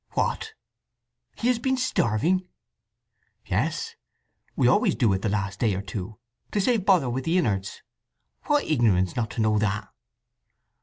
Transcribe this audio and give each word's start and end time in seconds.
"What—he 0.13 1.47
has 1.47 1.59
been 1.59 1.77
starving?" 1.77 2.47
"Yes. 3.45 3.93
We 4.55 4.67
always 4.67 4.95
do 4.95 5.13
it 5.13 5.21
the 5.21 5.29
last 5.29 5.59
day 5.59 5.75
or 5.75 5.83
two, 5.83 6.17
to 6.53 6.59
save 6.59 6.87
bother 6.87 7.07
with 7.07 7.23
the 7.25 7.37
innerds. 7.37 7.81
What 8.45 8.63
ignorance, 8.63 9.15
not 9.15 9.29
to 9.29 9.41
know 9.41 9.59
that!" 9.59 9.89